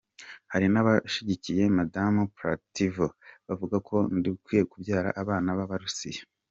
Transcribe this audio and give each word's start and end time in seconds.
Hari 0.51 0.67
n’abashigikiye 0.69 1.63
Madamu 1.77 2.21
Pletnyova 2.35 3.07
bavuga 3.47 3.75
ngo 3.81 3.95
"dukwiye 4.25 4.63
kubyara 4.71 5.09
abana 5.21 5.49
b’abarusiya". 5.59 6.23